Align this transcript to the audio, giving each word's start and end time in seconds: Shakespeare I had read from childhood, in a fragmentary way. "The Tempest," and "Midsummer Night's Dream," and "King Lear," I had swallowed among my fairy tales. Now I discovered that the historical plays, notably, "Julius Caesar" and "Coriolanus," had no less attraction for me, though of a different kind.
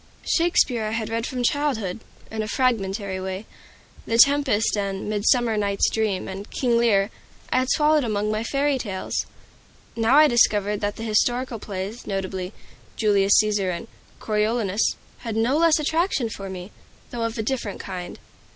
Shakespeare 0.25 0.85
I 0.85 0.91
had 0.97 1.09
read 1.09 1.27
from 1.27 1.43
childhood, 1.43 1.99
in 2.31 2.41
a 2.41 2.47
fragmentary 2.47 3.19
way. 3.21 3.45
"The 4.07 4.17
Tempest," 4.17 4.75
and 4.75 5.07
"Midsummer 5.07 5.57
Night's 5.57 5.91
Dream," 5.91 6.27
and 6.27 6.49
"King 6.49 6.75
Lear," 6.79 7.11
I 7.51 7.59
had 7.59 7.69
swallowed 7.69 8.03
among 8.03 8.31
my 8.31 8.43
fairy 8.43 8.79
tales. 8.79 9.27
Now 9.95 10.15
I 10.15 10.27
discovered 10.27 10.81
that 10.81 10.95
the 10.95 11.03
historical 11.03 11.59
plays, 11.59 12.07
notably, 12.07 12.51
"Julius 12.95 13.33
Caesar" 13.37 13.69
and 13.69 13.87
"Coriolanus," 14.19 14.95
had 15.19 15.35
no 15.35 15.55
less 15.55 15.77
attraction 15.77 16.29
for 16.29 16.49
me, 16.49 16.71
though 17.11 17.21
of 17.21 17.37
a 17.37 17.43
different 17.43 17.79
kind. 17.79 18.17